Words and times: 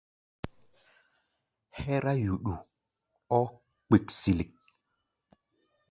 Hɛ́rá 1.79 2.13
yuɗu 2.23 2.53
ɔ́ 3.37 3.43
kpiksili. 3.87 4.45